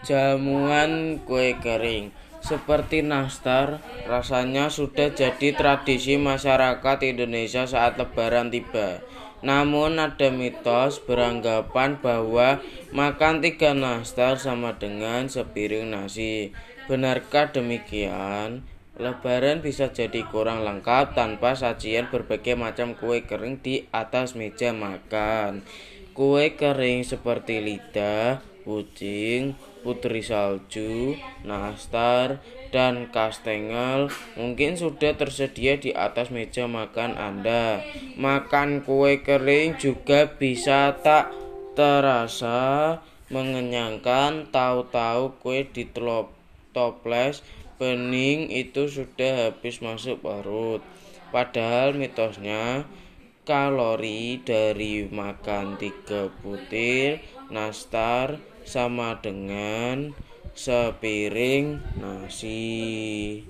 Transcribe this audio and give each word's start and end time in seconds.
Jamuan 0.00 1.20
kue 1.28 1.60
kering 1.60 2.08
seperti 2.40 3.04
nastar 3.04 3.84
rasanya 4.08 4.72
sudah 4.72 5.12
jadi 5.12 5.52
tradisi 5.52 6.16
masyarakat 6.16 6.98
Indonesia 7.04 7.68
saat 7.68 8.00
lebaran 8.00 8.48
tiba. 8.48 9.04
Namun 9.44 10.00
ada 10.00 10.28
mitos 10.32 11.00
beranggapan 11.00 12.00
bahwa 12.00 12.60
makan 12.92 13.40
tiga 13.44 13.72
nastar 13.76 14.36
sama 14.40 14.76
dengan 14.76 15.28
sepiring 15.28 15.92
nasi. 15.92 16.52
Benarkah 16.88 17.52
demikian? 17.52 18.64
Lebaran 19.00 19.64
bisa 19.64 19.88
jadi 19.88 20.28
kurang 20.28 20.60
lengkap 20.60 21.16
tanpa 21.16 21.56
sajian 21.56 22.12
berbagai 22.12 22.52
macam 22.52 22.92
kue 22.92 23.24
kering 23.24 23.56
di 23.64 23.88
atas 23.88 24.36
meja 24.36 24.76
makan. 24.76 25.64
Kue 26.12 26.52
kering 26.52 27.00
seperti 27.08 27.64
lidah, 27.64 28.44
pucing, 28.60 29.56
putri 29.80 30.20
salju, 30.20 31.16
nastar, 31.48 32.44
dan 32.68 33.08
kastengel 33.08 34.12
mungkin 34.36 34.76
sudah 34.76 35.16
tersedia 35.16 35.80
di 35.80 35.96
atas 35.96 36.28
meja 36.28 36.68
makan 36.68 37.16
Anda. 37.16 37.80
Makan 38.20 38.84
kue 38.84 39.24
kering 39.24 39.80
juga 39.80 40.28
bisa 40.28 40.92
tak 41.00 41.32
terasa 41.72 43.00
mengenyangkan 43.32 44.52
tahu-tahu 44.52 45.40
kue 45.40 45.64
di 45.64 45.88
toples 46.76 47.40
bening 47.80 48.52
itu 48.52 48.92
sudah 48.92 49.48
habis 49.48 49.80
masuk 49.80 50.20
perut. 50.20 50.84
Padahal 51.32 51.96
mitosnya 51.96 52.84
kalori 53.48 54.44
dari 54.44 55.08
makan 55.08 55.80
tiga 55.80 56.28
butir 56.44 57.24
nastar 57.48 58.36
sama 58.68 59.16
dengan 59.24 60.12
sepiring 60.52 61.80
nasi. 61.96 63.40